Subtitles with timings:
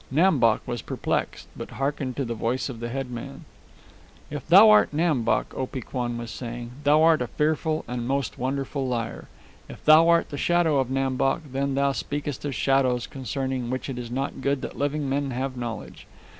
[0.09, 3.45] Nam Bok was perplexed, but hearkened to the voice of the head man.
[4.31, 8.39] "If thou art Nam Bok," Opee Kwan was saying, "thou art a fearful and most
[8.39, 9.27] wonderful liar;
[9.69, 13.89] if thou art the shadow of Nam Bok, then thou speakest of shadows, concerning which
[13.89, 16.07] it is not good that living men have knowledge.